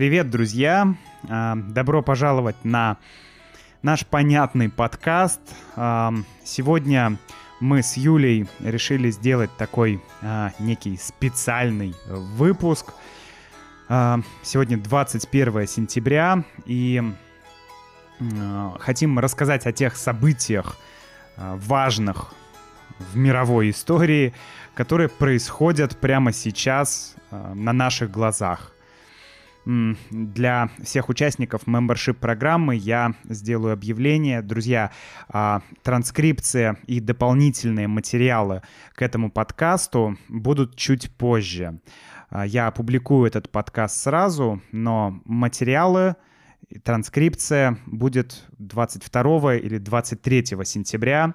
Привет, 0.00 0.30
друзья! 0.30 0.94
А, 1.28 1.56
добро 1.56 2.00
пожаловать 2.00 2.56
на 2.64 2.96
наш 3.82 4.06
понятный 4.06 4.70
подкаст. 4.70 5.42
А, 5.76 6.14
сегодня 6.42 7.18
мы 7.60 7.82
с 7.82 7.98
Юлей 7.98 8.48
решили 8.60 9.10
сделать 9.10 9.50
такой 9.58 10.02
а, 10.22 10.52
некий 10.58 10.96
специальный 10.96 11.94
выпуск. 12.08 12.94
Сегодня 14.42 14.78
21 14.78 15.66
сентября, 15.66 16.44
и 16.64 17.02
хотим 18.78 19.18
рассказать 19.18 19.66
о 19.66 19.72
тех 19.72 19.96
событиях 19.96 20.78
важных 21.36 22.32
в 22.98 23.18
мировой 23.18 23.68
истории, 23.68 24.32
которые 24.72 25.10
происходят 25.10 25.98
прямо 25.98 26.32
сейчас 26.32 27.16
на 27.30 27.74
наших 27.74 28.10
глазах. 28.10 28.72
Для 29.66 30.70
всех 30.82 31.10
участников 31.10 31.64
membership 31.66 32.14
программы 32.14 32.76
я 32.76 33.14
сделаю 33.24 33.74
объявление. 33.74 34.40
Друзья, 34.40 34.90
а, 35.28 35.60
транскрипция 35.82 36.78
и 36.86 36.98
дополнительные 36.98 37.86
материалы 37.86 38.62
к 38.94 39.02
этому 39.02 39.30
подкасту 39.30 40.16
будут 40.28 40.76
чуть 40.76 41.10
позже. 41.14 41.80
А, 42.30 42.46
я 42.46 42.68
опубликую 42.68 43.26
этот 43.26 43.50
подкаст 43.50 43.96
сразу, 43.96 44.62
но 44.72 45.20
материалы 45.26 46.16
транскрипция 46.82 47.76
будет 47.84 48.46
22 48.58 49.56
или 49.56 49.76
23 49.76 50.64
сентября. 50.64 51.34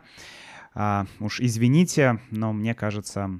А, 0.73 1.05
уж 1.19 1.39
извините, 1.41 2.19
но 2.31 2.53
мне 2.53 2.73
кажется, 2.73 3.39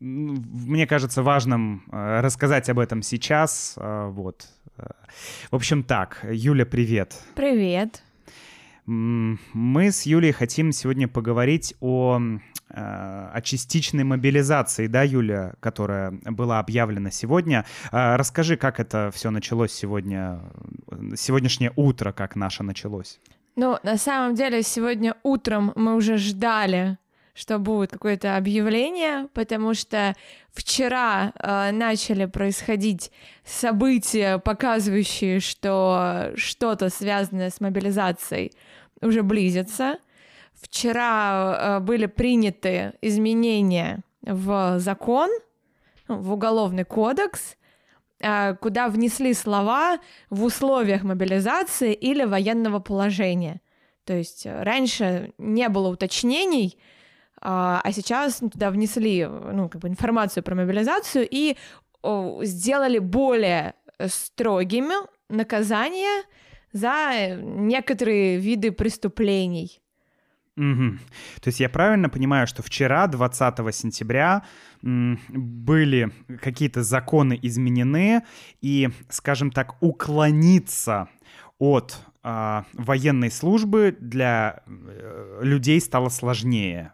мне 0.00 0.86
кажется 0.86 1.22
важным 1.22 1.84
э, 1.92 2.20
рассказать 2.20 2.68
об 2.70 2.78
этом 2.78 3.02
сейчас. 3.02 3.74
Э, 3.76 4.08
вот. 4.08 4.46
В 5.50 5.56
общем, 5.56 5.82
так, 5.82 6.24
Юля, 6.30 6.64
привет. 6.64 7.14
Привет. 7.34 8.02
Мы 8.86 9.92
с 9.92 10.06
Юлей 10.06 10.32
хотим 10.32 10.72
сегодня 10.72 11.06
поговорить 11.06 11.74
о, 11.80 12.18
э, 12.70 12.74
о 12.74 13.40
частичной 13.42 14.04
мобилизации, 14.04 14.86
да, 14.86 15.02
Юля, 15.02 15.52
которая 15.60 16.12
была 16.24 16.60
объявлена 16.60 17.10
сегодня. 17.10 17.66
Расскажи, 17.92 18.56
как 18.56 18.80
это 18.80 19.10
все 19.12 19.30
началось 19.30 19.72
сегодня, 19.72 20.40
сегодняшнее 21.14 21.72
утро, 21.76 22.12
как 22.12 22.36
наше 22.36 22.62
началось. 22.62 23.20
Ну, 23.54 23.78
на 23.82 23.98
самом 23.98 24.34
деле, 24.34 24.62
сегодня 24.62 25.14
утром 25.22 25.72
мы 25.76 25.94
уже 25.94 26.16
ждали 26.16 26.96
что 27.34 27.58
будет 27.58 27.90
какое-то 27.90 28.36
объявление, 28.36 29.28
потому 29.34 29.74
что 29.74 30.14
вчера 30.52 31.32
э, 31.34 31.70
начали 31.72 32.26
происходить 32.26 33.10
события, 33.44 34.38
показывающие, 34.38 35.40
что 35.40 36.32
что-то 36.36 36.88
связанное 36.90 37.50
с 37.50 37.60
мобилизацией 37.60 38.52
уже 39.00 39.22
близится. 39.22 39.98
Вчера 40.54 41.78
э, 41.78 41.80
были 41.80 42.06
приняты 42.06 42.94
изменения 43.00 44.00
в 44.22 44.78
закон, 44.78 45.30
в 46.08 46.32
уголовный 46.32 46.84
кодекс, 46.84 47.56
э, 48.20 48.54
куда 48.56 48.88
внесли 48.88 49.32
слова 49.32 49.98
в 50.28 50.44
условиях 50.44 51.02
мобилизации 51.02 51.94
или 51.94 52.24
военного 52.24 52.80
положения. 52.80 53.60
То 54.04 54.14
есть 54.14 54.44
э, 54.44 54.62
раньше 54.62 55.32
не 55.38 55.68
было 55.68 55.88
уточнений, 55.88 56.78
а, 57.40 57.80
а 57.82 57.92
сейчас 57.92 58.40
ну, 58.40 58.50
туда 58.50 58.70
внесли 58.70 59.26
ну, 59.26 59.68
как 59.68 59.80
бы 59.80 59.88
информацию 59.88 60.42
про 60.42 60.54
мобилизацию 60.54 61.26
и 61.30 61.56
сделали 62.42 62.98
более 62.98 63.74
строгими 64.06 64.94
наказания 65.28 66.24
за 66.72 67.36
некоторые 67.40 68.38
виды 68.38 68.72
преступлений. 68.72 69.80
Угу. 70.56 70.98
То 71.40 71.48
есть 71.48 71.60
я 71.60 71.68
правильно 71.68 72.08
понимаю, 72.08 72.46
что 72.46 72.62
вчера, 72.62 73.06
20 73.06 73.74
сентября, 73.74 74.44
были 74.82 76.10
какие-то 76.40 76.82
законы 76.82 77.38
изменены, 77.40 78.22
и, 78.60 78.90
скажем 79.08 79.50
так, 79.52 79.76
уклониться 79.80 81.08
от 81.58 81.98
э, 82.22 82.62
военной 82.72 83.30
службы 83.30 83.96
для 83.98 84.62
э, 84.66 85.40
людей 85.42 85.80
стало 85.80 86.08
сложнее. 86.08 86.92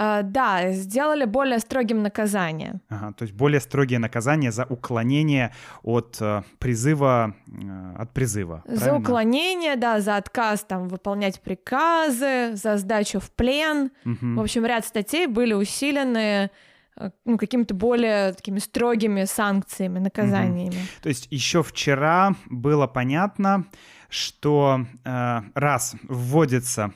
Uh, 0.00 0.22
да, 0.22 0.72
сделали 0.72 1.26
более 1.26 1.58
строгим 1.58 2.02
наказание. 2.02 2.80
Ага, 2.88 3.12
то 3.12 3.24
есть 3.24 3.34
более 3.34 3.60
строгие 3.60 3.98
наказания 3.98 4.50
за 4.50 4.64
уклонение 4.64 5.52
от 5.82 6.16
э, 6.22 6.42
призыва, 6.58 7.34
э, 7.46 7.94
от 7.98 8.10
призыва. 8.14 8.62
За 8.66 8.76
правильно? 8.76 8.98
уклонение, 8.98 9.76
да, 9.76 10.00
за 10.00 10.16
отказ 10.16 10.64
там 10.64 10.88
выполнять 10.88 11.42
приказы, 11.42 12.52
за 12.54 12.78
сдачу 12.78 13.20
в 13.20 13.30
плен. 13.30 13.90
Угу. 14.06 14.36
В 14.36 14.40
общем, 14.40 14.64
ряд 14.64 14.86
статей 14.86 15.26
были 15.26 15.52
усилены 15.52 16.50
э, 16.96 17.10
ну, 17.26 17.36
какими-то 17.36 17.74
более 17.74 18.32
такими 18.32 18.58
строгими 18.58 19.24
санкциями, 19.24 19.98
наказаниями. 19.98 20.76
Угу. 20.76 21.02
То 21.02 21.08
есть 21.10 21.28
еще 21.30 21.62
вчера 21.62 22.34
было 22.46 22.86
понятно, 22.86 23.66
что 24.08 24.86
э, 25.04 25.40
раз 25.54 25.94
вводится 26.08 26.94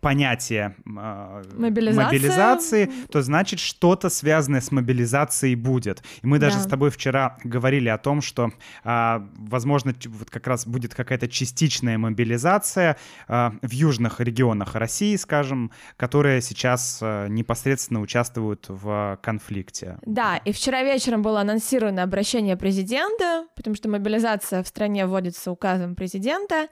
понятие 0.00 0.76
э, 0.84 1.42
мобилизации, 1.54 2.90
то 3.10 3.22
значит 3.22 3.60
что-то 3.60 4.08
связанное 4.08 4.60
с 4.60 4.70
мобилизацией 4.70 5.54
будет. 5.54 6.02
И 6.22 6.26
мы 6.26 6.38
даже 6.38 6.56
да. 6.56 6.62
с 6.62 6.66
тобой 6.66 6.90
вчера 6.90 7.38
говорили 7.44 7.88
о 7.88 7.98
том, 7.98 8.20
что, 8.20 8.52
э, 8.84 9.20
возможно, 9.36 9.94
вот 10.06 10.30
как 10.30 10.46
раз 10.46 10.66
будет 10.66 10.94
какая-то 10.94 11.28
частичная 11.28 11.98
мобилизация 11.98 12.96
э, 13.28 13.50
в 13.62 13.70
южных 13.70 14.20
регионах 14.20 14.74
России, 14.74 15.16
скажем, 15.16 15.70
которые 15.96 16.40
сейчас 16.40 16.98
э, 17.00 17.26
непосредственно 17.28 18.00
участвуют 18.00 18.66
в 18.68 19.18
конфликте. 19.22 19.98
Да, 20.02 20.36
и 20.36 20.52
вчера 20.52 20.82
вечером 20.82 21.22
было 21.22 21.40
анонсировано 21.40 22.02
обращение 22.02 22.56
президента, 22.56 23.46
потому 23.56 23.76
что 23.76 23.88
мобилизация 23.88 24.62
в 24.62 24.68
стране 24.68 25.06
вводится 25.06 25.50
указом 25.50 25.94
президента. 25.94 26.68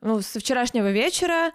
Ну, 0.00 0.20
со 0.20 0.38
вчерашнего 0.38 0.90
вечера 0.90 1.52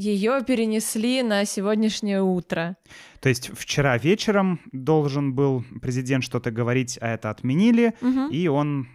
ее 0.00 0.42
перенесли 0.46 1.22
на 1.22 1.44
сегодняшнее 1.44 2.22
утро. 2.22 2.76
То 3.20 3.28
есть 3.28 3.50
вчера 3.54 3.98
вечером 3.98 4.58
должен 4.72 5.34
был 5.34 5.62
президент 5.82 6.24
что-то 6.24 6.50
говорить, 6.50 6.98
а 7.02 7.08
это 7.08 7.28
отменили, 7.28 7.92
угу. 8.00 8.28
и 8.30 8.48
он 8.48 8.88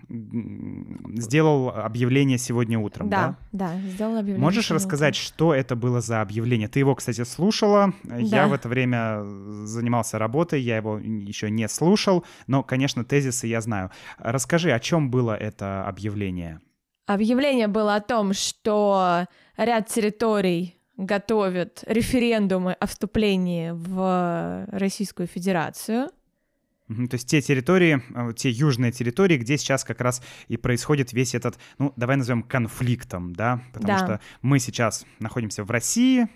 сделал 1.21 1.69
объявление 1.69 2.39
сегодня 2.39 2.79
утром, 2.79 3.09
да? 3.09 3.37
Да, 3.51 3.73
да, 3.75 3.89
сделал 3.91 4.13
объявление. 4.13 4.41
Можешь 4.41 4.71
рассказать, 4.71 5.13
утром. 5.13 5.27
что 5.27 5.53
это 5.53 5.75
было 5.75 6.01
за 6.01 6.21
объявление? 6.21 6.67
Ты 6.67 6.79
его, 6.79 6.95
кстати, 6.95 7.23
слушала. 7.23 7.93
Да. 8.03 8.17
Я 8.17 8.47
в 8.47 8.53
это 8.53 8.67
время 8.67 9.21
занимался 9.65 10.17
работой, 10.17 10.59
я 10.61 10.77
его 10.77 10.97
еще 10.97 11.51
не 11.51 11.67
слушал, 11.69 12.25
но, 12.47 12.63
конечно, 12.63 13.05
тезисы 13.05 13.45
я 13.45 13.61
знаю. 13.61 13.91
Расскажи, 14.17 14.71
о 14.71 14.79
чем 14.79 15.11
было 15.11 15.35
это 15.35 15.85
объявление? 15.85 16.61
Объявление 17.05 17.67
было 17.67 17.95
о 17.95 18.01
том, 18.01 18.33
что 18.33 19.27
ряд 19.55 19.87
территорий 19.87 20.74
готовят 20.97 21.83
референдумы 21.87 22.73
о 22.73 22.87
вступлении 22.87 23.71
в 23.71 24.65
Российскую 24.71 25.27
Федерацию. 25.27 26.09
То 26.87 27.13
есть 27.13 27.27
те 27.27 27.41
территории, 27.41 28.03
э, 28.13 28.33
те 28.35 28.51
южные 28.51 28.91
территории, 28.91 29.37
где 29.37 29.57
сейчас 29.57 29.83
как 29.83 30.01
раз 30.01 30.21
и 30.47 30.55
происходит 30.55 31.13
весь 31.13 31.33
этот, 31.33 31.57
ну, 31.79 31.93
давай 31.95 32.15
назовем 32.15 32.43
конфликтом, 32.43 33.33
да, 33.33 33.59
потому 33.73 33.87
да. 33.87 33.97
что 33.97 34.21
мы 34.43 34.59
сейчас 34.59 35.03
находимся 35.19 35.63
в 35.63 35.71
России, 35.71 36.27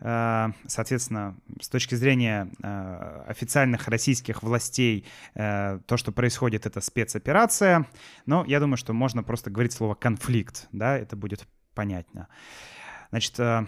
э, 0.00 0.48
соответственно, 0.66 1.36
с 1.60 1.68
точки 1.68 1.94
зрения 1.94 2.50
э, 2.60 3.24
официальных 3.28 3.86
российских 3.86 4.42
властей, 4.42 5.06
то, 5.34 5.96
что 5.96 6.10
происходит, 6.10 6.66
это 6.66 6.80
спецоперация, 6.80 7.86
но 8.26 8.44
я 8.48 8.58
думаю, 8.58 8.78
что 8.78 8.92
можно 8.92 9.22
просто 9.22 9.50
говорить 9.50 9.72
слово 9.72 9.94
конфликт, 9.94 10.66
да, 10.72 10.98
это 10.98 11.14
будет 11.14 11.46
понятно. 11.74 12.26
Значит, 13.12 13.38
э, 13.40 13.66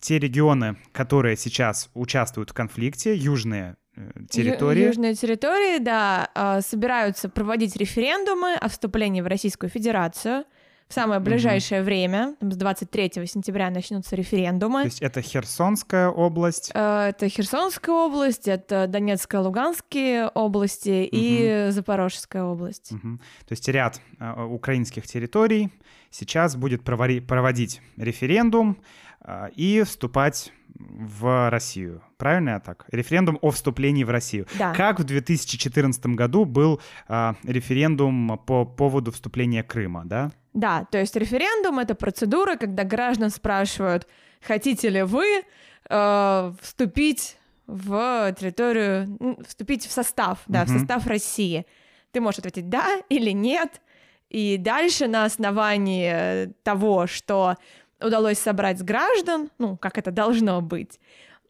те 0.00 0.18
регионы, 0.18 0.76
которые 0.92 1.34
сейчас 1.34 1.90
участвуют 1.94 2.50
в 2.50 2.52
конфликте, 2.52 3.14
южные 3.14 3.76
э, 3.96 4.10
территории. 4.28 4.84
Южные 4.84 5.14
территории, 5.14 5.78
да, 5.78 6.28
э, 6.34 6.60
собираются 6.60 7.30
проводить 7.30 7.74
референдумы 7.74 8.52
о 8.54 8.68
вступлении 8.68 9.22
в 9.22 9.26
Российскую 9.26 9.70
Федерацию. 9.70 10.44
В 10.92 10.94
самое 10.94 11.20
ближайшее 11.20 11.80
угу. 11.80 11.86
время, 11.86 12.36
там, 12.38 12.52
с 12.52 12.56
23 12.56 13.26
сентября 13.26 13.70
начнутся 13.70 14.14
референдумы. 14.14 14.80
То 14.80 14.88
есть 14.88 15.00
это 15.00 15.22
Херсонская 15.22 16.10
область? 16.10 16.70
Это 16.74 17.30
Херсонская 17.30 17.94
область, 17.94 18.46
это 18.46 18.86
Донецкая, 18.86 19.40
Луганские 19.40 20.28
области 20.28 21.04
угу. 21.04 21.08
и 21.10 21.68
Запорожская 21.70 22.44
область. 22.44 22.92
Угу. 22.92 23.16
То 23.48 23.52
есть 23.52 23.66
ряд 23.68 24.02
э, 24.20 24.42
украинских 24.42 25.06
территорий 25.06 25.70
сейчас 26.10 26.56
будет 26.56 26.84
проводить 26.84 27.80
референдум 27.96 28.76
э, 29.24 29.48
и 29.56 29.84
вступать 29.84 30.52
в 30.78 31.50
Россию. 31.50 32.02
Правильно 32.16 32.50
я 32.50 32.60
так? 32.60 32.84
Референдум 32.90 33.38
о 33.40 33.50
вступлении 33.50 34.04
в 34.04 34.10
Россию. 34.10 34.46
Да. 34.58 34.72
Как 34.74 35.00
в 35.00 35.04
2014 35.04 36.06
году 36.06 36.44
был 36.44 36.80
э, 37.08 37.32
референдум 37.44 38.40
по 38.46 38.64
поводу 38.64 39.12
вступления 39.12 39.62
Крыма, 39.62 40.04
да? 40.04 40.32
Да, 40.54 40.86
то 40.90 40.98
есть 40.98 41.16
референдум— 41.16 41.78
это 41.80 41.94
процедура, 41.94 42.56
когда 42.56 42.84
граждан 42.84 43.30
спрашивают, 43.30 44.06
хотите 44.40 44.88
ли 44.88 45.02
вы 45.02 45.44
э, 45.88 46.52
вступить 46.60 47.38
в 47.66 48.34
территорию, 48.38 49.18
вступить 49.46 49.86
в 49.86 49.92
состав, 49.92 50.40
да, 50.46 50.62
угу. 50.62 50.70
в 50.72 50.78
состав 50.78 51.06
России. 51.06 51.66
Ты 52.10 52.20
можешь 52.20 52.40
ответить 52.40 52.68
«да» 52.68 53.00
или 53.08 53.30
«нет», 53.30 53.80
и 54.28 54.56
дальше 54.56 55.08
на 55.08 55.26
основании 55.26 56.54
того, 56.62 57.06
что 57.06 57.56
удалось 58.04 58.38
собрать 58.38 58.78
с 58.78 58.82
граждан, 58.82 59.50
ну, 59.58 59.76
как 59.76 59.98
это 59.98 60.10
должно 60.10 60.60
быть, 60.60 61.00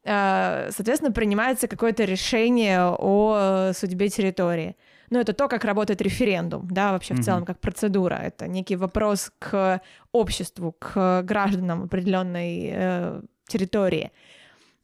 э, 0.04 0.70
соответственно, 0.70 1.12
принимается 1.12 1.68
какое-то 1.68 2.04
решение 2.04 2.80
о 2.80 3.72
судьбе 3.74 4.08
территории. 4.08 4.76
Ну, 5.10 5.18
это 5.18 5.34
то, 5.34 5.46
как 5.48 5.64
работает 5.64 6.00
референдум, 6.00 6.68
да, 6.70 6.92
вообще 6.92 7.12
в 7.14 7.18
mm-hmm. 7.18 7.22
целом 7.22 7.44
как 7.44 7.60
процедура. 7.60 8.14
Это 8.14 8.46
некий 8.46 8.76
вопрос 8.76 9.30
к 9.38 9.82
обществу, 10.10 10.74
к 10.78 11.22
гражданам 11.22 11.84
определенной 11.84 12.70
э, 12.72 13.22
территории. 13.46 14.10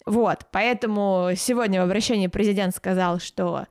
Вот, 0.05 0.47
поэтому 0.51 1.31
сегодня 1.37 1.81
в 1.81 1.85
обращении 1.85 2.27
президент 2.27 2.75
сказал, 2.75 3.21
что 3.21 3.67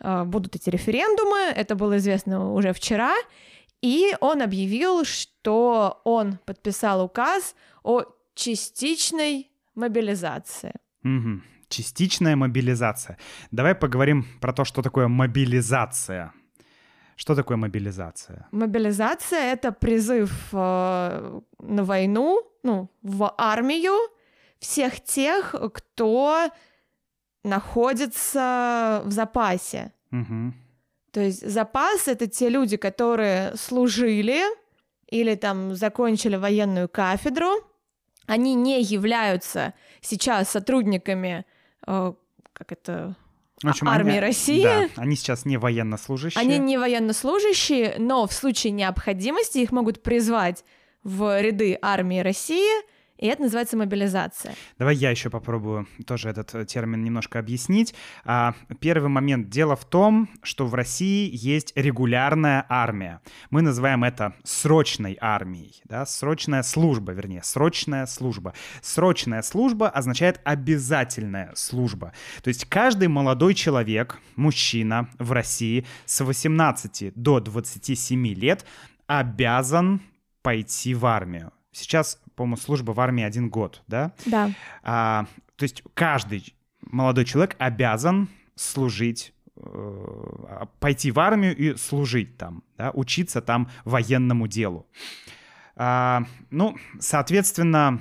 э, 0.00 0.24
будут 0.24 0.56
эти 0.56 0.70
референдумы, 0.70 1.52
это 1.54 1.74
было 1.74 1.98
известно 1.98 2.52
уже 2.52 2.72
вчера, 2.72 3.12
и 3.82 4.16
он 4.20 4.42
объявил, 4.42 5.04
что 5.04 6.00
он 6.04 6.38
подписал 6.44 7.04
указ 7.04 7.54
о 7.82 8.04
частичной 8.34 9.50
мобилизации. 9.74 10.72
Угу. 11.04 11.42
Частичная 11.68 12.36
мобилизация. 12.36 13.18
Давай 13.50 13.74
поговорим 13.74 14.26
про 14.40 14.52
то, 14.52 14.64
что 14.64 14.82
такое 14.82 15.08
мобилизация. 15.08 16.32
Что 17.16 17.34
такое 17.34 17.56
мобилизация? 17.56 18.46
Мобилизация— 18.52 19.52
это 19.52 19.72
призыв 19.72 20.30
э, 20.52 21.40
на 21.58 21.84
войну, 21.84 22.42
ну, 22.62 22.88
в 23.02 23.34
армию 23.36 23.94
всех 24.60 25.02
тех, 25.02 25.54
кто 25.72 26.50
находится 27.44 29.02
в 29.04 29.10
запасе. 29.10 29.92
Угу. 30.12 30.52
То 31.12 31.20
есть 31.20 31.48
запас 31.48 32.08
это 32.08 32.26
те 32.26 32.48
люди, 32.48 32.76
которые 32.76 33.56
служили 33.56 34.40
или 35.06 35.34
там 35.34 35.74
закончили 35.74 36.36
военную 36.36 36.88
кафедру. 36.88 37.64
Они 38.26 38.54
не 38.54 38.82
являются 38.82 39.72
сейчас 40.02 40.50
сотрудниками, 40.50 41.46
э, 41.86 42.12
как 42.52 42.72
это, 42.72 43.16
в 43.62 43.68
общем, 43.68 43.88
армии 43.88 44.12
они, 44.12 44.20
России. 44.20 44.62
Да, 44.62 44.88
они 44.96 45.16
сейчас 45.16 45.46
не 45.46 45.56
военнослужащие. 45.56 46.40
Они 46.40 46.58
не 46.58 46.76
военнослужащие, 46.76 47.96
но 47.98 48.26
в 48.26 48.32
случае 48.34 48.72
необходимости 48.72 49.58
их 49.58 49.72
могут 49.72 50.02
призвать 50.02 50.64
в 51.02 51.40
ряды 51.40 51.78
армии 51.80 52.20
России– 52.20 52.82
и 53.18 53.26
это 53.26 53.42
называется 53.42 53.76
мобилизация. 53.76 54.54
Давай 54.78 54.94
я 54.94 55.10
еще 55.10 55.28
попробую 55.28 55.88
тоже 56.06 56.28
этот 56.28 56.54
э, 56.54 56.64
термин 56.64 57.02
немножко 57.02 57.40
объяснить. 57.40 57.94
А, 58.24 58.54
первый 58.80 59.08
момент. 59.08 59.48
Дело 59.48 59.74
в 59.74 59.84
том, 59.84 60.28
что 60.42 60.66
в 60.66 60.74
России 60.74 61.28
есть 61.32 61.72
регулярная 61.74 62.64
армия. 62.68 63.20
Мы 63.50 63.62
называем 63.62 64.04
это 64.04 64.34
срочной 64.44 65.18
армией. 65.20 65.80
Да? 65.84 66.06
Срочная 66.06 66.62
служба, 66.62 67.12
вернее, 67.12 67.42
срочная 67.42 68.06
служба. 68.06 68.54
Срочная 68.82 69.42
служба 69.42 69.88
означает 69.88 70.40
обязательная 70.44 71.52
служба. 71.54 72.12
То 72.42 72.48
есть 72.48 72.66
каждый 72.66 73.08
молодой 73.08 73.54
человек, 73.54 74.20
мужчина 74.36 75.08
в 75.18 75.32
России 75.32 75.84
с 76.06 76.24
18 76.24 77.12
до 77.16 77.40
27 77.40 78.28
лет 78.28 78.64
обязан 79.08 80.00
пойти 80.42 80.94
в 80.94 81.04
армию. 81.04 81.52
Сейчас, 81.78 82.20
по-моему, 82.34 82.56
служба 82.56 82.92
в 82.92 83.00
армии 83.00 83.24
один 83.24 83.48
год, 83.48 83.82
да? 83.86 84.12
Да. 84.26 84.50
А, 84.82 85.26
то 85.56 85.62
есть 85.62 85.82
каждый 85.94 86.54
молодой 86.80 87.24
человек 87.24 87.56
обязан 87.58 88.28
служить 88.54 89.32
э, 89.56 90.64
пойти 90.80 91.10
в 91.10 91.20
армию 91.20 91.56
и 91.56 91.76
служить 91.76 92.36
там, 92.36 92.62
да, 92.76 92.90
учиться 92.92 93.40
там 93.40 93.70
военному 93.84 94.48
делу. 94.48 94.86
А, 95.76 96.24
ну, 96.50 96.76
соответственно, 96.98 98.00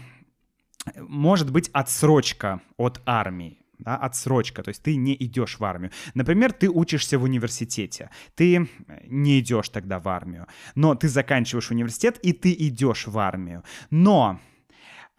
может 0.96 1.52
быть 1.52 1.70
отсрочка 1.74 2.62
от 2.78 3.02
армии 3.06 3.60
да, 3.80 3.96
отсрочка, 3.96 4.64
то 4.64 4.70
есть 4.70 4.84
ты 4.84 4.96
не 4.96 5.16
идешь 5.16 5.60
в 5.60 5.66
армию. 5.66 5.92
Например, 6.14 6.52
ты 6.52 6.70
учишься 6.70 7.20
в 7.20 7.24
университете, 7.24 8.10
ты 8.36 8.68
не 9.08 9.40
идешь 9.40 9.70
тогда 9.70 10.00
в 10.00 10.08
армию, 10.08 10.48
но 10.76 10.96
ты 10.96 11.08
заканчиваешь 11.08 11.72
университет 11.72 12.20
и 12.24 12.34
ты 12.34 12.54
идешь 12.54 13.08
в 13.08 13.18
армию. 13.18 13.64
Но 13.90 14.40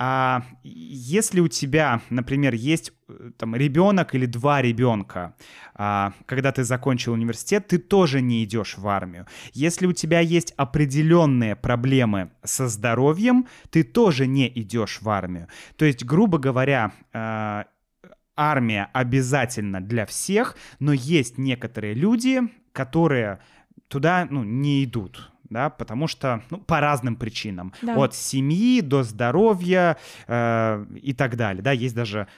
а 0.00 0.44
если 0.62 1.40
у 1.40 1.49
тебя, 1.49 2.00
например, 2.08 2.55
есть 2.55 2.93
э, 3.08 3.31
там 3.37 3.56
ребенок 3.56 4.14
или 4.14 4.26
два 4.26 4.62
ребенка, 4.62 5.34
а, 5.75 6.12
когда 6.25 6.52
ты 6.52 6.62
закончил 6.62 7.14
университет, 7.14 7.66
ты 7.66 7.78
тоже 7.78 8.20
не 8.20 8.44
идешь 8.44 8.78
в 8.78 8.87
армию. 8.87 9.26
Если 9.54 9.87
у 9.87 9.93
тебя 9.93 10.20
есть 10.20 10.54
определенные 10.56 11.56
проблемы 11.56 12.31
со 12.44 12.69
здоровьем, 12.69 13.49
ты 13.70 13.82
тоже 13.82 14.28
не 14.28 14.46
идешь 14.49 15.00
в 15.02 15.08
армию. 15.08 15.49
То 15.76 15.84
есть, 15.84 16.04
грубо 16.04 16.38
говоря, 16.38 16.93
а, 17.12 17.64
армия 18.38 18.88
обязательно 18.93 19.81
для 19.81 20.06
всех, 20.06 20.56
но 20.79 20.93
есть 20.93 21.37
некоторые 21.37 21.94
люди, 21.94 22.40
которые 22.73 23.40
туда 23.88 24.26
ну, 24.31 24.44
не 24.44 24.85
идут 24.85 25.31
да, 25.50 25.70
потому 25.70 26.06
что, 26.06 26.43
ну, 26.50 26.58
по 26.58 26.81
разным 26.81 27.17
причинам, 27.17 27.73
да. 27.82 27.96
от 27.96 28.14
семьи 28.14 28.81
до 28.81 29.02
здоровья 29.02 29.96
э, 30.26 30.87
и 31.00 31.14
так 31.14 31.37
далее, 31.37 31.62
да, 31.62 31.73
есть 31.73 31.94
даже 31.94 32.29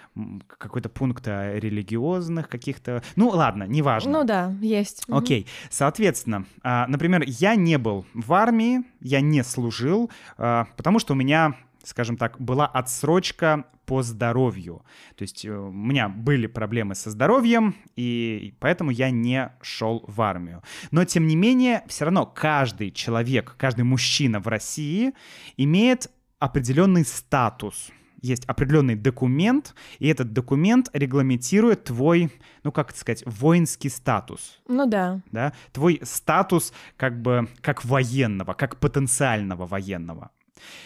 какой-то 0.46 0.88
пункт 0.88 1.26
о 1.26 1.58
религиозных 1.58 2.48
каких-то, 2.48 3.02
ну, 3.16 3.28
ладно, 3.28 3.64
неважно. 3.64 4.12
Ну 4.12 4.24
да, 4.24 4.54
есть. 4.60 5.04
Окей, 5.08 5.46
соответственно, 5.70 6.44
э, 6.62 6.84
например, 6.86 7.24
я 7.26 7.54
не 7.54 7.78
был 7.78 8.06
в 8.14 8.32
армии, 8.32 8.82
я 9.00 9.20
не 9.20 9.42
служил, 9.42 10.10
э, 10.38 10.64
потому 10.76 10.98
что 10.98 11.14
у 11.14 11.16
меня 11.16 11.56
скажем 11.84 12.16
так, 12.16 12.40
была 12.40 12.66
отсрочка 12.66 13.64
по 13.86 14.02
здоровью. 14.02 14.84
То 15.16 15.22
есть 15.22 15.44
э, 15.44 15.50
у 15.50 15.72
меня 15.72 16.08
были 16.08 16.46
проблемы 16.46 16.94
со 16.94 17.10
здоровьем, 17.10 17.74
и 17.96 18.54
поэтому 18.60 18.90
я 18.90 19.10
не 19.10 19.52
шел 19.62 20.04
в 20.06 20.20
армию. 20.22 20.62
Но, 20.90 21.04
тем 21.04 21.26
не 21.26 21.36
менее, 21.36 21.82
все 21.88 22.04
равно 22.04 22.26
каждый 22.26 22.90
человек, 22.90 23.54
каждый 23.58 23.82
мужчина 23.82 24.40
в 24.40 24.46
России 24.48 25.12
имеет 25.56 26.10
определенный 26.38 27.04
статус 27.04 27.90
есть 28.22 28.44
определенный 28.44 28.96
документ, 28.96 29.74
и 29.98 30.08
этот 30.08 30.32
документ 30.32 30.90
регламентирует 30.92 31.84
твой, 31.84 32.30
ну 32.62 32.72
как 32.72 32.94
сказать, 32.94 33.22
воинский 33.26 33.88
статус. 33.88 34.60
Ну 34.68 34.86
да. 34.86 35.20
Да, 35.32 35.52
твой 35.72 36.00
статус 36.02 36.72
как 36.96 37.20
бы 37.20 37.48
как 37.60 37.84
военного, 37.84 38.52
как 38.54 38.76
потенциального 38.76 39.66
военного. 39.66 40.30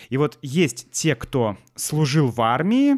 И 0.08 0.16
вот 0.16 0.38
есть 0.42 0.90
те, 0.90 1.14
кто 1.14 1.56
служил 1.74 2.28
в 2.28 2.40
армии 2.40 2.96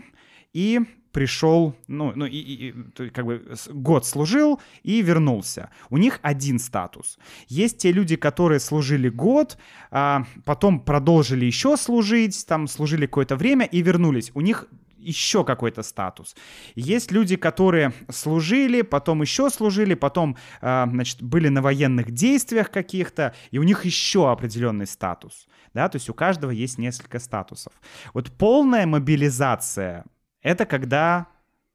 и 0.52 0.80
пришел, 1.16 1.75
ну, 1.88 2.12
ну 2.14 2.26
и, 2.26 2.37
и, 2.37 2.68
и 2.68 3.09
как 3.09 3.25
бы 3.25 3.42
год 3.71 4.04
служил 4.04 4.61
и 4.83 5.00
вернулся. 5.00 5.71
У 5.88 5.97
них 5.97 6.18
один 6.21 6.59
статус. 6.59 7.18
Есть 7.49 7.78
те 7.78 7.90
люди, 7.90 8.16
которые 8.16 8.61
служили 8.61 9.09
год, 9.09 9.56
а 9.90 10.26
потом 10.45 10.78
продолжили 10.78 11.47
еще 11.47 11.78
служить, 11.78 12.47
там 12.47 12.68
служили 12.68 13.06
какое-то 13.06 13.37
время 13.37 13.64
и 13.64 13.80
вернулись. 13.80 14.30
У 14.35 14.42
них 14.42 14.66
еще 15.06 15.44
какой-то 15.44 15.82
статус. 15.82 16.34
Есть 16.75 17.12
люди, 17.12 17.36
которые 17.36 17.92
служили, 18.10 18.82
потом 18.82 19.22
еще 19.22 19.50
служили, 19.50 19.94
потом, 19.94 20.36
э, 20.60 20.86
значит, 20.90 21.22
были 21.22 21.48
на 21.48 21.62
военных 21.62 22.10
действиях 22.10 22.70
каких-то, 22.70 23.34
и 23.50 23.58
у 23.58 23.62
них 23.62 23.84
еще 23.84 24.30
определенный 24.30 24.86
статус. 24.86 25.46
Да, 25.75 25.88
то 25.88 25.96
есть 25.96 26.08
у 26.08 26.14
каждого 26.14 26.50
есть 26.50 26.78
несколько 26.78 27.18
статусов. 27.18 27.72
Вот 28.14 28.32
полная 28.32 28.86
мобилизация— 28.86 30.04
это 30.42 30.64
когда 30.64 31.26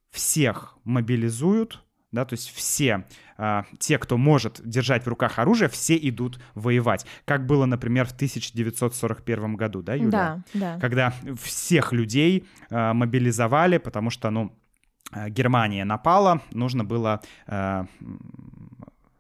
всех 0.09 0.77
мобилизуют, 0.83 1.83
да, 2.11 2.25
то 2.25 2.33
есть 2.33 2.49
все 2.49 3.05
а, 3.37 3.65
те, 3.79 3.97
кто 3.97 4.17
может 4.17 4.61
держать 4.63 5.05
в 5.05 5.07
руках 5.07 5.39
оружие, 5.39 5.69
все 5.69 5.97
идут 5.97 6.39
воевать. 6.55 7.05
Как 7.25 7.45
было, 7.45 7.65
например, 7.65 8.05
в 8.05 8.11
1941 8.11 9.55
году, 9.55 9.81
да, 9.81 9.95
Юля? 9.95 10.09
Да, 10.09 10.43
да. 10.53 10.79
Когда 10.79 11.13
всех 11.41 11.93
людей 11.93 12.47
а, 12.69 12.93
мобилизовали, 12.93 13.77
потому 13.77 14.09
что, 14.09 14.29
ну, 14.29 14.55
а, 15.11 15.29
Германия 15.29 15.85
напала, 15.85 16.41
нужно 16.51 16.83
было 16.83 17.21
а, 17.47 17.85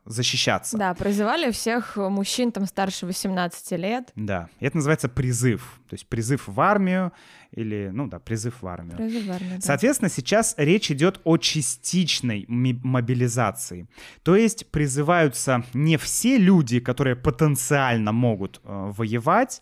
защищаться. 0.05 0.77
Да, 0.77 0.93
призывали 0.93 1.51
всех 1.51 1.95
мужчин 1.95 2.51
там 2.51 2.65
старше 2.65 3.05
18 3.05 3.71
лет. 3.79 4.11
Да, 4.15 4.49
это 4.59 4.77
называется 4.77 5.09
призыв, 5.09 5.79
то 5.89 5.93
есть 5.93 6.07
призыв 6.07 6.47
в 6.47 6.59
армию 6.59 7.11
или, 7.53 7.89
ну 7.93 8.07
да, 8.07 8.19
призыв 8.19 8.61
в 8.61 8.67
армию. 8.67 8.97
Призыв 8.97 9.25
в 9.25 9.31
армию, 9.31 9.55
да. 9.55 9.61
Соответственно, 9.61 10.09
сейчас 10.09 10.55
речь 10.57 10.89
идет 10.91 11.19
о 11.25 11.37
частичной 11.37 12.45
мобилизации. 12.47 13.87
То 14.23 14.35
есть 14.35 14.71
призываются 14.71 15.63
не 15.73 15.97
все 15.97 16.37
люди, 16.37 16.79
которые 16.79 17.15
потенциально 17.15 18.11
могут 18.11 18.61
э, 18.63 18.91
воевать, 18.97 19.61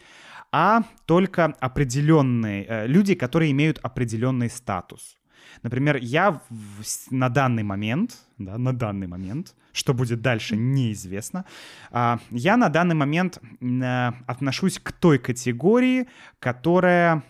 а 0.52 0.84
только 1.06 1.46
определенные 1.60 2.66
э, 2.68 2.88
люди, 2.88 3.16
которые 3.16 3.52
имеют 3.52 3.80
определенный 3.84 4.50
статус. 4.50 5.18
Например, 5.64 5.98
я 5.98 6.32
в- 6.50 7.12
на 7.12 7.30
данный 7.30 7.64
момент, 7.64 8.18
да, 8.38 8.58
на 8.58 8.72
данный 8.74 9.08
момент, 9.08 9.56
что 9.74 9.94
будет 9.94 10.22
дальше, 10.22 10.56
неизвестно. 10.58 11.44
а, 11.92 12.20
Я 12.32 12.58
на 12.58 12.70
данный 12.70 12.96
момент 12.96 13.40
э, 13.62 14.12
отношусь 14.28 14.80
к 14.80 14.92
той 14.92 15.18
категории, 15.20 16.08
которая 16.40 17.24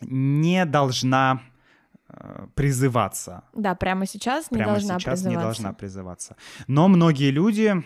не 0.00 0.64
должна 0.66 1.40
э, 2.08 2.46
призываться. 2.54 3.42
Да, 3.54 3.74
прямо 3.74 4.06
сейчас 4.06 4.50
не 4.50 4.56
Прямо 4.58 4.72
должна 4.72 4.94
сейчас 4.98 5.04
призываться. 5.20 5.28
не 5.28 5.36
должна 5.44 5.72
призываться. 5.72 6.36
Но 6.66 6.88
многие 6.88 7.30
люди 7.30 7.82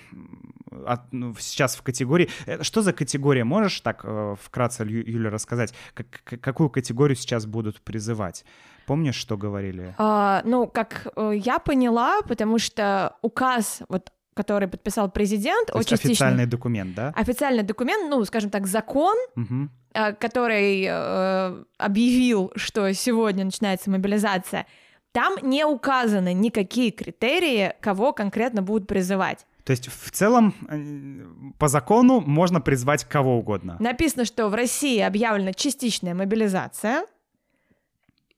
от- 0.86 1.12
ну, 1.12 1.34
сейчас 1.38 1.76
в 1.76 1.82
категории... 1.82 2.28
э, 2.46 2.62
Что 2.62 2.82
за 2.82 2.92
категория? 2.92 3.44
Можешь 3.44 3.80
так 3.80 4.00
э, 4.04 4.34
вкратце, 4.42 4.84
Ю- 4.84 5.04
Юля, 5.06 5.30
рассказать, 5.30 5.74
как- 5.94 6.40
какую 6.40 6.70
категорию 6.70 7.16
сейчас 7.16 7.46
будут 7.46 7.80
призывать? 7.82 8.44
Помнишь, 8.86 9.16
что 9.16 9.36
говорили? 9.36 9.94
А, 9.98 10.42
ну, 10.44 10.66
как 10.66 11.06
э, 11.16 11.32
я 11.34 11.58
поняла, 11.58 12.22
потому 12.22 12.58
что 12.58 13.16
указ, 13.22 13.82
вот, 13.88 14.12
который 14.36 14.68
подписал 14.68 15.10
президент, 15.10 15.68
То 15.68 15.76
о 15.76 15.78
есть 15.78 15.92
официальный 15.92 16.46
документ, 16.46 16.94
да? 16.94 17.12
официальный 17.16 17.62
документ, 17.62 18.10
ну, 18.10 18.22
скажем 18.26 18.50
так, 18.50 18.66
закон, 18.66 19.16
э, 19.94 20.12
который 20.12 20.84
э, 20.86 21.64
объявил, 21.78 22.52
что 22.54 22.92
сегодня 22.92 23.46
начинается 23.46 23.90
мобилизация, 23.90 24.66
там 25.12 25.36
не 25.40 25.64
указаны 25.64 26.34
никакие 26.34 26.90
критерии, 26.90 27.72
кого 27.80 28.12
конкретно 28.12 28.60
будут 28.60 28.86
призывать. 28.86 29.46
То 29.64 29.70
есть 29.70 29.88
в 29.88 30.10
целом 30.10 30.54
э, 30.68 31.54
по 31.58 31.68
закону 31.68 32.20
можно 32.20 32.60
призвать 32.60 33.04
кого 33.04 33.38
угодно. 33.38 33.78
Написано, 33.80 34.26
что 34.26 34.50
в 34.50 34.54
России 34.54 35.00
объявлена 35.00 35.54
частичная 35.54 36.14
мобилизация. 36.14 37.06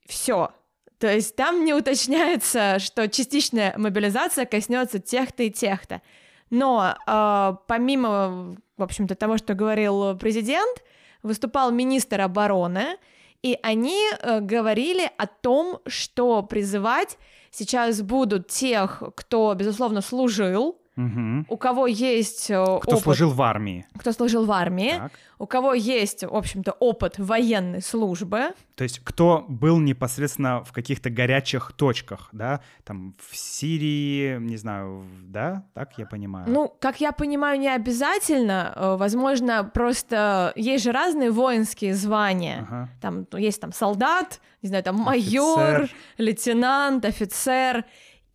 Все. 0.07 0.53
То 0.99 1.13
есть 1.13 1.37
там 1.37 1.65
не 1.65 1.75
уточняется, 1.75 2.79
что 2.79 3.09
частичная 3.09 3.75
мобилизация 3.77 4.47
коснется 4.47 4.99
тех-то 4.99 5.45
и 5.45 5.51
тех-то. 5.51 6.03
Но 6.51 6.97
э, 7.07 7.57
помимо, 7.67 8.57
в 8.77 8.83
общем-то, 8.83 9.15
того, 9.15 9.37
что 9.37 9.55
говорил 9.55 10.17
президент, 10.17 10.83
выступал 11.23 11.71
министр 11.71 12.23
обороны, 12.23 12.97
и 13.43 13.59
они 13.63 14.09
э, 14.11 14.41
говорили 14.41 15.11
о 15.17 15.27
том, 15.27 15.81
что 15.87 16.43
призывать 16.43 17.19
сейчас 17.51 18.03
будут 18.03 18.49
тех, 18.49 19.03
кто, 19.15 19.55
безусловно, 19.55 20.01
служил, 20.01 20.81
Мгм. 20.99 21.47
у 21.49 21.57
кого 21.57 21.87
есть 21.87 22.51
э, 22.51 22.55
Кто 22.55 22.93
опыт, 22.93 23.01
служил 23.03 23.31
в 23.31 23.41
армии. 23.41 23.87
кто 23.99 24.11
служил 24.13 24.45
в 24.45 24.51
армии, 24.51 24.95
Так. 24.99 25.13
у 25.39 25.47
кого 25.47 25.73
есть, 25.75 26.25
в 26.25 26.35
общем-то, 26.35 26.73
опыт 26.73 27.19
военной 27.19 27.81
службы, 27.83 28.49
То 28.75 28.83
есть 28.85 29.01
кто 29.05 29.45
был 29.49 29.79
непосредственно 29.79 30.65
в 30.65 30.73
каких-то 30.73 31.09
горячих 31.11 31.73
точках, 31.77 32.29
да, 32.33 32.61
там 32.85 33.15
в 33.19 33.37
Сирии, 33.37 34.39
не 34.41 34.57
знаю, 34.57 35.05
да, 35.23 35.65
так 35.75 35.97
я 35.99 36.07
понимаю. 36.07 36.47
ну, 36.51 36.75
как 36.81 37.01
я 37.01 37.13
понимаю, 37.13 37.61
не 37.61 37.69
обязательно, 37.69 38.73
э, 38.75 38.97
возможно, 38.99 39.63
просто 39.73 40.53
есть 40.57 40.83
же 40.85 40.91
разные 40.93 41.31
воинские 41.31 41.95
звания. 41.95 42.67
Ага. 42.69 42.89
Там 43.01 43.27
ну, 43.31 43.39
есть 43.39 43.61
там 43.61 43.73
солдат, 43.73 44.41
не 44.63 44.69
знаю, 44.69 44.83
там 44.83 44.97
майор, 44.97 45.83
Офицер. 45.83 45.91
лейтенант, 46.19 47.05
офицер. 47.05 47.85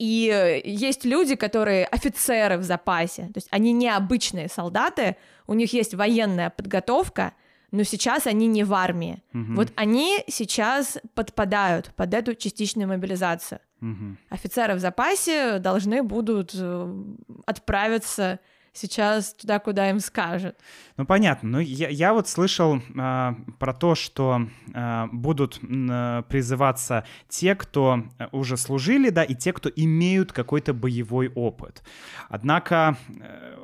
И 0.04 0.62
есть 0.66 1.06
люди, 1.06 1.36
которые 1.36 1.86
офицеры 1.86 2.58
в 2.58 2.64
запасе. 2.64 3.28
То 3.28 3.38
есть 3.38 3.48
они 3.52 3.72
не 3.72 3.88
обычные 3.88 4.50
солдаты, 4.50 5.16
у 5.48 5.54
них 5.54 5.72
есть 5.72 5.94
военная 5.94 6.50
подготовка, 6.50 7.32
но 7.72 7.84
сейчас 7.84 8.28
они 8.28 8.48
не 8.48 8.66
в 8.66 8.74
армии. 8.74 9.24
Мгм. 9.32 9.56
Вот 9.56 9.72
они 9.78 10.22
сейчас 10.28 10.98
подпадают 11.16 11.94
под 11.96 12.14
эту 12.14 12.36
частичную 12.36 12.90
мобилизацию. 12.90 13.62
Мгм. 13.80 14.18
Офицеры 14.28 14.76
в 14.76 14.80
запасе 14.80 15.60
должны 15.60 16.04
будут 16.04 16.52
э, 16.54 17.04
отправиться 17.46 18.42
сейчас 18.74 19.34
туда, 19.34 19.60
куда 19.60 19.90
им 19.90 20.00
скажут. 20.00 20.56
Ну 20.98 21.06
понятно. 21.06 21.50
Ну 21.50 21.60
я, 21.60 21.90
я 21.90 22.14
вот 22.14 22.28
слышал 22.28 22.82
а, 22.98 23.36
про 23.60 23.74
то, 23.74 23.96
что 23.96 24.48
а, 24.74 25.08
будут 25.12 25.60
а, 25.64 26.24
призываться 26.24 27.06
те, 27.30 27.56
кто 27.56 28.04
э, 28.18 28.28
уже 28.32 28.58
служили, 28.58 29.10
да, 29.10 29.24
и 29.24 29.36
те, 29.36 29.54
кто 29.54 29.70
имеют 29.70 30.34
какой-то 30.34 30.74
боевой 30.74 31.30
опыт. 31.30 31.84
Однако 32.30 32.98
э, 33.08 33.56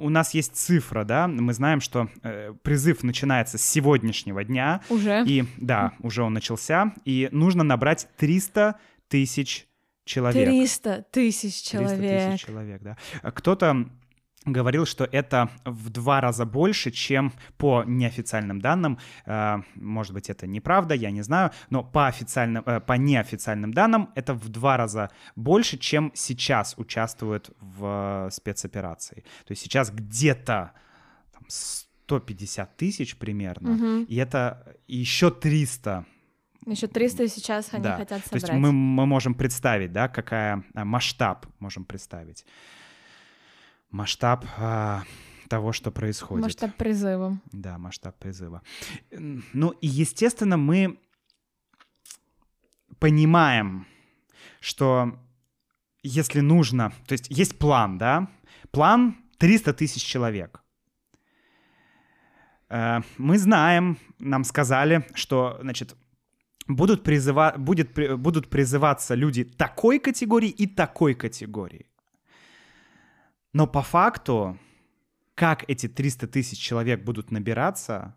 у 0.00 0.08
нас 0.08 0.34
есть 0.34 0.56
цифра, 0.56 1.04
да, 1.04 1.28
мы 1.28 1.52
знаем, 1.52 1.80
что 1.80 2.08
э, 2.22 2.54
призыв 2.62 3.02
начинается 3.02 3.58
с 3.58 3.62
сегодняшнего 3.62 4.44
дня, 4.44 4.80
Уже. 4.88 5.24
и 5.26 5.44
да, 5.58 5.92
уже 6.00 6.22
он 6.22 6.34
начался, 6.34 6.94
и 7.04 7.28
нужно 7.32 7.64
набрать 7.64 8.08
300 8.16 8.76
тысяч 9.08 9.66
человек. 10.04 10.48
300 10.48 11.06
тысяч 11.10 11.70
300 11.70 11.70
человек. 11.70 12.32
тысяч 12.32 12.46
человек, 12.46 12.82
да. 12.82 12.96
Кто-то 13.30 13.88
говорил, 14.44 14.84
что 14.86 15.04
это 15.04 15.48
в 15.64 15.90
два 15.90 16.20
раза 16.20 16.44
больше, 16.44 16.90
чем 16.90 17.32
по 17.56 17.82
неофициальным 17.86 18.60
данным. 18.60 18.98
Э, 19.26 19.62
Может 19.74 20.12
быть, 20.12 20.30
это 20.30 20.46
неправда, 20.46 20.94
я 20.94 21.10
не 21.10 21.22
знаю, 21.22 21.50
но 21.70 21.82
по 21.82 22.06
официальным, 22.06 22.62
э, 22.66 22.80
по 22.80 22.92
неофициальным 22.94 23.72
данным 23.72 24.10
это 24.14 24.34
в 24.34 24.48
два 24.48 24.76
раза 24.76 25.10
больше, 25.36 25.78
чем 25.78 26.10
сейчас 26.14 26.74
участвуют 26.78 27.50
в 27.60 28.26
э, 28.26 28.30
спецоперации. 28.30 29.24
То 29.46 29.52
есть 29.52 29.62
сейчас 29.62 29.90
где-то 29.90 30.72
там, 31.32 31.42
150 31.48 32.76
тысяч 32.76 33.16
примерно, 33.16 33.70
Мгм. 33.70 34.04
и 34.04 34.16
это 34.16 34.76
еще 34.86 35.30
300 35.30 36.04
Еще 36.66 36.86
300 36.86 37.28
сейчас 37.28 37.68
они 37.72 37.82
да. 37.84 37.96
хотят 37.96 38.22
То 38.24 38.36
есть 38.36 38.46
собрать. 38.46 38.60
мы, 38.60 38.72
мы 38.72 39.06
можем 39.06 39.34
представить, 39.34 39.92
да, 39.92 40.08
какая 40.08 40.62
масштаб 40.74 41.46
можем 41.60 41.84
представить. 41.84 42.44
Масштаб 43.90 44.44
а, 44.58 45.02
того, 45.48 45.72
что 45.72 45.90
происходит. 45.90 46.44
Масштаб 46.44 46.74
призыва. 46.76 47.40
Да, 47.52 47.78
масштаб 47.78 48.18
призыва. 48.18 48.62
Ну 49.10 49.70
и, 49.70 49.86
естественно, 49.86 50.56
мы 50.56 50.98
понимаем, 52.98 53.86
что 54.60 55.18
если 56.02 56.40
нужно, 56.40 56.92
то 57.06 57.12
есть 57.12 57.28
есть 57.30 57.58
план, 57.58 57.98
да, 57.98 58.28
план 58.70 59.16
300 59.38 59.72
тысяч 59.74 60.02
человек. 60.02 60.62
Э, 62.68 63.00
Мы 63.18 63.38
знаем, 63.38 63.98
нам 64.18 64.44
сказали, 64.44 65.04
что, 65.14 65.58
значит, 65.62 65.96
будут, 66.68 67.02
призыва... 67.02 67.54
будет, 67.58 67.92
будут 68.18 68.48
призываться 68.48 69.14
люди 69.14 69.44
такой 69.44 69.98
категории 69.98 70.50
и 70.50 70.66
такой 70.66 71.14
категории. 71.14 71.86
Но 73.54 73.66
по 73.66 73.82
факту, 73.82 74.58
как 75.34 75.64
эти 75.68 75.88
300 75.88 76.26
тысяч 76.26 76.58
человек 76.58 77.02
будут 77.02 77.30
набираться, 77.30 78.14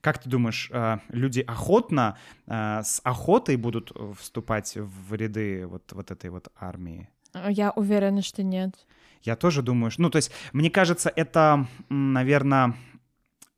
как 0.00 0.18
ты 0.18 0.30
думаешь, 0.30 0.70
э, 0.72 0.98
люди 1.08 1.40
охотно, 1.40 2.16
э, 2.46 2.82
с 2.84 3.00
охотой 3.04 3.56
будут 3.56 3.92
э, 3.94 4.12
вступать 4.18 4.76
в 4.76 5.14
ряды 5.14 5.66
вот, 5.66 5.92
вот 5.92 6.10
этой 6.10 6.30
вот 6.30 6.48
армии? 6.56 7.08
Я 7.48 7.72
уверена, 7.72 8.22
что 8.22 8.42
нет. 8.42 8.86
Я 9.22 9.36
тоже 9.36 9.60
думаю, 9.60 9.90
что, 9.90 10.02
ну, 10.02 10.10
то 10.10 10.16
есть, 10.16 10.30
мне 10.52 10.70
кажется, 10.70 11.12
это, 11.14 11.66
наверное, 11.88 12.74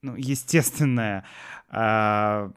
ну, 0.02 0.16
естественное 0.16 1.24
э, 1.70 2.50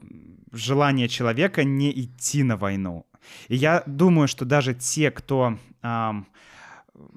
желание 0.52 1.08
человека 1.08 1.62
не 1.62 1.90
идти 1.90 2.42
на 2.42 2.56
войну. 2.56 3.06
И 3.48 3.56
я 3.56 3.82
думаю, 3.86 4.28
что 4.28 4.44
даже 4.44 4.74
те, 4.74 5.10
кто, 5.10 5.58
ам, 5.82 6.26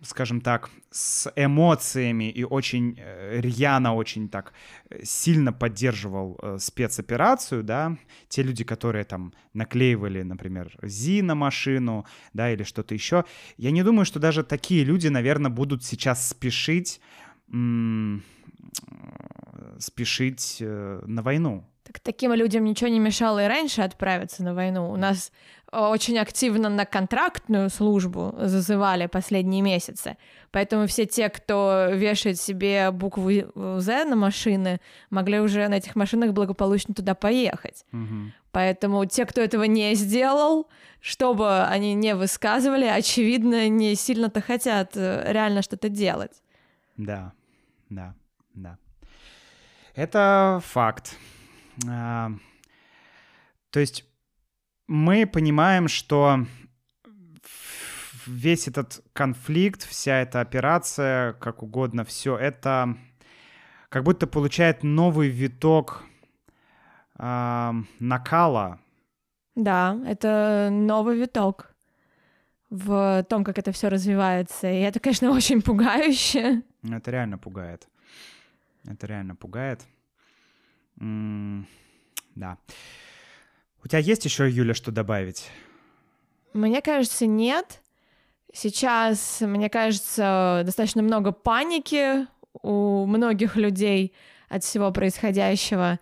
скажем 0.04 0.42
так, 0.42 0.70
с 0.90 1.32
эмоциями 1.36 2.30
и 2.30 2.44
очень 2.44 2.98
э, 2.98 3.40
рьяно, 3.42 3.96
очень 3.96 4.30
так 4.30 4.54
э, 4.90 5.04
сильно 5.04 5.54
поддерживал 5.54 6.40
э, 6.42 6.58
спецоперацию, 6.60 7.64
да, 7.64 7.98
те 8.28 8.44
люди, 8.44 8.64
которые 8.64 9.04
там 9.04 9.34
наклеивали, 9.54 10.24
например, 10.24 10.78
ЗИ 10.82 11.22
на 11.22 11.36
машину, 11.36 12.06
да, 12.34 12.52
или 12.52 12.64
что-то 12.64 12.94
еще, 12.94 13.26
я 13.58 13.72
не 13.72 13.84
думаю, 13.84 14.06
что 14.06 14.20
даже 14.20 14.44
такие 14.44 14.84
люди, 14.84 15.08
наверное, 15.08 15.52
будут 15.52 15.84
сейчас 15.84 16.28
спешить, 16.28 17.02
м, 17.52 18.24
спешить 19.80 20.58
на 20.60 21.22
войну. 21.22 21.66
Так 21.84 22.00
таким 22.00 22.34
людям 22.34 22.64
ничего 22.64 22.90
не 22.90 23.00
мешало 23.00 23.44
и 23.44 23.48
раньше 23.48 23.82
отправиться 23.82 24.44
на 24.44 24.54
войну. 24.54 24.90
У 24.92 24.96
нас 24.96 25.32
очень 25.72 26.20
активно 26.20 26.70
на 26.70 26.86
контрактную 26.86 27.70
службу 27.70 28.36
зазывали 28.38 29.08
последние 29.08 29.62
месяцы. 29.62 30.18
Поэтому 30.52 30.86
все 30.88 31.06
те, 31.06 31.30
кто 31.30 31.88
вешает 31.94 32.40
себе 32.40 32.92
букву 32.92 33.30
«З» 33.80 34.04
на 34.04 34.16
машины, 34.16 34.82
могли 35.10 35.40
уже 35.40 35.68
на 35.70 35.76
этих 35.76 35.96
машинах 35.96 36.34
благополучно 36.34 36.94
туда 36.94 37.16
поехать. 37.16 37.86
Мгм. 37.92 38.34
Поэтому 38.52 39.06
те, 39.06 39.26
кто 39.26 39.40
этого 39.40 39.64
не 39.64 39.96
сделал, 39.96 40.68
что 41.00 41.34
бы 41.34 41.64
они 41.64 41.94
не 41.94 42.16
высказывали, 42.16 42.86
очевидно, 42.86 43.70
не 43.70 43.96
сильно-то 43.96 44.42
хотят 44.42 44.92
э, 44.96 45.24
реально 45.32 45.62
что-то 45.62 45.88
делать. 45.88 46.44
Да, 46.98 47.32
да, 47.90 48.14
да. 48.54 48.78
Это 49.96 50.62
факт. 50.66 51.16
А, 51.90 52.32
то 53.70 53.80
есть 53.80 54.06
мы 54.88 55.26
понимаем, 55.26 55.88
что 55.88 56.46
весь 58.26 58.68
этот 58.68 59.04
конфликт, 59.14 59.84
вся 59.84 60.22
эта 60.22 60.42
операция, 60.42 61.34
как 61.34 61.64
угодно, 61.64 62.04
все 62.04 62.38
это 62.38 62.96
как 63.90 64.04
будто 64.04 64.28
получает 64.28 64.84
новый 64.84 65.30
виток 65.30 66.04
а, 67.16 67.74
накала. 68.00 68.80
Да, 69.56 70.00
это 70.06 70.70
новый 70.72 71.18
виток 71.18 71.76
в 72.70 73.26
том, 73.30 73.44
как 73.44 73.60
это 73.60 73.74
все 73.74 73.90
развивается. 73.90 74.72
И 74.72 74.80
это, 74.80 75.00
конечно, 75.00 75.32
очень 75.36 75.62
пугающе. 75.62 76.62
Это 76.90 77.12
реально 77.12 77.38
пугает. 77.38 77.88
Это 78.86 79.08
реально 79.08 79.36
пугает. 79.36 79.86
М, 81.00 81.68
Да. 82.36 82.58
У 83.84 83.88
тебя 83.88 84.00
есть 84.00 84.26
еще, 84.26 84.50
Юля, 84.50 84.74
что 84.74 84.92
добавить? 84.92 85.50
Мне 86.54 86.82
кажется, 86.82 87.26
нет. 87.26 87.82
Сейчас, 88.54 89.42
мне 89.42 89.70
кажется, 89.70 90.62
достаточно 90.66 91.02
много 91.02 91.32
паники 91.32 92.28
у 92.62 93.06
многих 93.06 93.56
людей 93.56 94.14
от 94.50 94.64
всего 94.64 94.92
происходящего. 94.92 96.00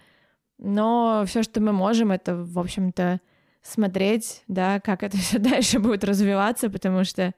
Но 0.58 1.24
все, 1.28 1.44
что 1.44 1.62
мы 1.62 1.72
можем, 1.72 2.12
это, 2.12 2.36
в 2.36 2.60
общем-то, 2.60 3.22
смотреть, 3.62 4.44
да, 4.48 4.80
как 4.80 5.04
это 5.04 5.18
все 5.20 5.40
дальше 5.40 5.80
будет 5.80 6.04
развиваться, 6.04 6.70
потому 6.70 7.04
что, 7.04 7.34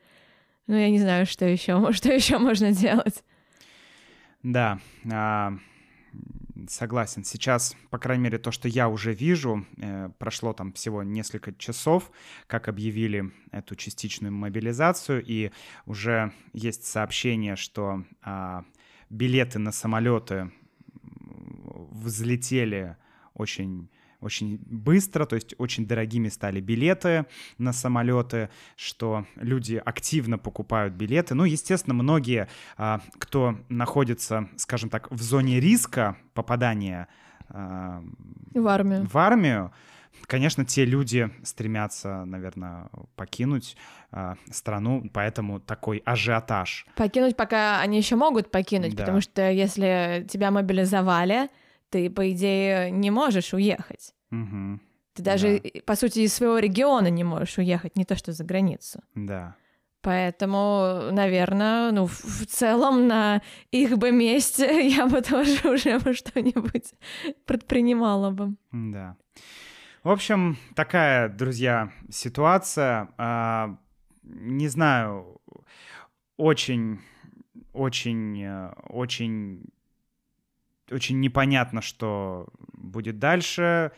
ну, 0.68 0.76
я 0.76 0.90
не 0.90 1.00
знаю, 1.00 1.26
что 1.26 1.46
еще, 1.46 1.92
что 1.94 2.12
еще 2.12 2.38
можно 2.38 2.72
делать. 2.72 3.24
Да, 4.44 4.80
а, 5.12 5.54
согласен. 6.70 7.24
Сейчас, 7.24 7.76
по 7.90 7.98
крайней 7.98 8.24
мере, 8.24 8.38
то, 8.38 8.52
что 8.52 8.68
я 8.68 8.90
уже 8.90 9.14
вижу, 9.14 9.66
э, 9.78 10.10
прошло 10.18 10.54
там 10.54 10.74
всего 10.74 11.04
несколько 11.04 11.54
часов, 11.54 12.12
как 12.48 12.68
объявили 12.68 13.32
эту 13.52 13.76
частичную 13.76 14.34
мобилизацию, 14.34 15.24
и 15.26 15.52
уже 15.86 16.34
есть 16.54 16.86
сообщение, 16.86 17.56
что 17.56 18.04
а, 18.22 18.64
билеты 19.10 19.60
на 19.60 19.72
самолеты 19.72 20.52
взлетели 21.92 22.98
очень 23.34 23.90
очень 24.22 24.60
быстро, 24.66 25.26
то 25.26 25.36
есть 25.36 25.56
очень 25.58 25.86
дорогими 25.88 26.30
стали 26.30 26.62
билеты 26.62 27.26
на 27.58 27.74
самолеты, 27.74 28.50
что 28.76 29.26
люди 29.36 29.82
активно 29.84 30.38
покупают 30.38 30.94
билеты. 30.94 31.34
Ну, 31.36 31.44
естественно, 31.44 31.94
многие, 31.94 32.48
а, 32.78 33.02
кто 33.18 33.58
находится, 33.70 34.48
скажем 34.56 34.90
так, 34.90 35.10
в 35.12 35.22
зоне 35.22 35.60
риска 35.60 36.16
попадания 36.34 37.08
а, 37.50 38.04
В 38.54 38.68
армию. 38.68 39.08
в 39.12 39.18
армию, 39.18 39.72
конечно, 40.28 40.66
те 40.66 40.86
люди 40.86 41.30
стремятся, 41.44 42.24
наверное, 42.26 42.90
покинуть 43.16 43.76
а, 44.12 44.36
страну, 44.52 45.10
поэтому 45.14 45.60
такой 45.60 46.02
ажиотаж. 46.06 46.86
Покинуть, 46.96 47.36
пока 47.36 47.82
они 47.82 47.98
еще 47.98 48.16
могут 48.16 48.52
покинуть, 48.52 48.94
Да. 48.96 49.04
потому 49.04 49.22
что 49.22 49.50
если 49.50 50.26
тебя 50.30 50.52
мобилизовали, 50.52 51.50
ты, 51.92 52.10
по 52.10 52.32
идее, 52.32 52.90
не 52.92 53.12
можешь 53.12 53.54
уехать. 53.54 54.14
Мгм. 54.32 54.82
Ты 55.14 55.24
даже, 55.24 55.60
Да. 55.60 55.70
по 55.86 55.96
сути, 55.96 56.20
из 56.20 56.34
своего 56.34 56.58
региона 56.60 57.10
не 57.10 57.24
можешь 57.24 57.58
уехать, 57.58 57.96
не 57.98 58.06
то 58.06 58.16
что 58.16 58.32
за 58.32 58.44
границу. 58.44 59.02
Да. 59.16 59.56
Поэтому, 60.02 61.10
наверное, 61.12 61.92
ну, 61.92 62.08
в, 62.08 62.24
в 62.24 62.46
целом 62.48 63.08
на 63.08 63.42
их 63.72 63.98
бы 63.98 64.12
месте 64.12 64.88
я 64.90 65.06
бы 65.06 65.22
тоже 65.22 65.70
уже 65.70 66.00
бы 66.00 66.14
что-нибудь 66.14 66.94
предпринимала 67.46 68.32
бы. 68.32 68.56
Да. 68.72 69.16
В 70.04 70.10
общем, 70.10 70.58
такая, 70.76 71.30
друзья, 71.30 71.92
ситуация. 72.10 73.10
А, 73.18 73.78
не 74.24 74.68
знаю, 74.70 75.40
очень, 76.38 77.00
очень, 77.74 78.42
э, 78.42 78.74
очень, 78.90 79.66
очень 80.92 81.20
непонятно, 81.20 81.82
что 81.82 82.48
будет 82.74 83.20
дальше. 83.20 83.92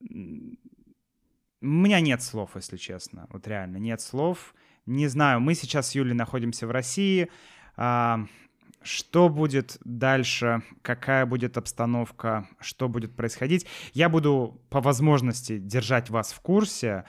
У 0.00 1.66
меня 1.66 2.00
нет 2.00 2.22
слов, 2.22 2.52
если 2.56 2.76
честно. 2.76 3.26
Вот 3.30 3.46
реально, 3.46 3.76
нет 3.76 4.00
слов. 4.00 4.54
Не 4.86 5.08
знаю, 5.08 5.40
мы 5.40 5.54
сейчас 5.54 5.90
с 5.90 5.94
Юлей 5.94 6.14
находимся 6.14 6.66
в 6.66 6.70
России. 6.70 7.30
А, 7.76 8.26
что 8.82 9.28
будет 9.28 9.76
дальше, 9.84 10.62
какая 10.82 11.26
будет 11.26 11.58
обстановка, 11.58 12.48
что 12.60 12.88
будет 12.88 13.14
происходить. 13.14 13.66
Я 13.92 14.08
буду 14.08 14.60
по 14.70 14.80
возможности 14.80 15.58
держать 15.58 16.08
вас 16.08 16.32
в 16.32 16.40
курсе. 16.40 17.04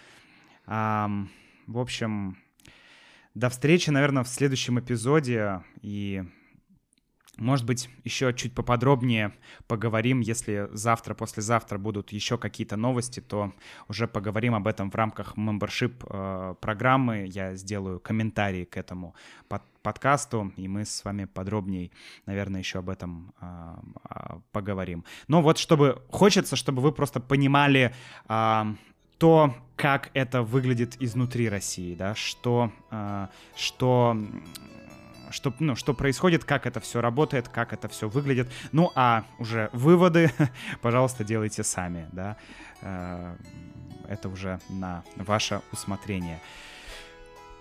В 0.65 1.27
общем, 1.67 2.37
до 3.33 3.49
встречи, 3.49 3.89
наверное, 3.89 4.23
в 4.23 4.27
следующем 4.27 4.79
эпизоде. 4.81 5.63
И, 5.81 6.23
может 7.41 7.65
быть, 7.65 7.89
еще 8.03 8.33
чуть 8.33 8.53
поподробнее 8.53 9.33
поговорим. 9.67 10.19
Если 10.19 10.69
завтра, 10.71 11.13
послезавтра 11.15 11.77
будут 11.77 12.11
еще 12.11 12.37
какие-то 12.37 12.77
новости, 12.77 13.19
то 13.19 13.51
уже 13.87 14.07
поговорим 14.07 14.55
об 14.55 14.67
этом 14.67 14.91
в 14.91 14.95
рамках 14.95 15.35
мембершип 15.37 16.05
э, 16.07 16.55
программы. 16.61 17.27
Я 17.27 17.55
сделаю 17.55 17.99
комментарии 17.99 18.65
к 18.65 18.77
этому 18.77 19.15
под- 19.47 19.63
подкасту, 19.81 20.53
и 20.55 20.67
мы 20.67 20.85
с 20.85 21.03
вами 21.03 21.25
подробнее, 21.25 21.89
наверное, 22.27 22.59
еще 22.61 22.79
об 22.79 22.89
этом 22.89 23.33
а, 23.39 23.79
а, 24.03 24.39
поговорим. 24.51 25.03
Но 25.27 25.41
вот 25.41 25.57
чтобы 25.57 26.03
хочется, 26.09 26.55
чтобы 26.55 26.81
вы 26.81 26.91
просто 26.91 27.19
понимали 27.19 27.93
а, 28.27 28.75
то, 29.17 29.55
как 29.75 30.11
это 30.13 30.43
выглядит 30.43 31.01
изнутри 31.01 31.49
России, 31.49 31.95
да, 31.95 32.13
что, 32.13 32.71
а, 32.91 33.29
что 33.55 34.15
что, 35.31 35.53
ну, 35.59 35.75
что 35.75 35.93
происходит, 35.93 36.43
как 36.43 36.65
это 36.65 36.79
все 36.79 37.01
работает, 37.01 37.47
как 37.47 37.73
это 37.73 37.87
все 37.87 38.07
выглядит. 38.07 38.51
Ну, 38.71 38.91
а 38.95 39.23
уже 39.39 39.69
выводы, 39.73 40.31
пожалуйста, 40.81 41.23
делайте 41.23 41.63
сами, 41.63 42.07
да. 42.11 42.37
Э, 42.81 43.35
Это 44.07 44.29
уже 44.29 44.59
на 44.69 45.03
ваше 45.15 45.61
усмотрение. 45.71 46.39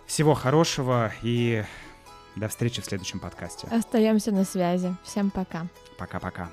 Всего 0.06 0.34
хорошего 0.34 1.12
и 1.22 1.64
до 2.36 2.48
встречи 2.48 2.80
в 2.82 2.84
следующем 2.84 3.20
подкасте. 3.20 3.68
Остаемся 3.70 4.32
на 4.32 4.44
связи. 4.44 4.94
Всем 5.04 5.30
пока. 5.30 5.66
Пока-пока. 5.98 6.50